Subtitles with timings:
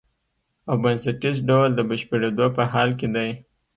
[0.69, 3.29] او بنسټیز ډول د بشپړېدو په حال کې دی.